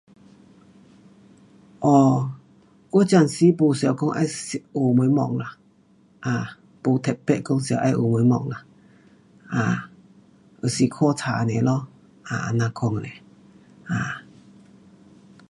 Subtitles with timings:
[1.79, 2.31] 哦，
[2.89, 8.49] 我暂时没想讲要有什么，啦，没特别想讲要有什么，
[9.47, 9.91] 啊，
[10.59, 11.87] 就是看书尔咯。
[12.23, 13.03] 啊，怎样款尔，
[13.87, 14.23] 啊。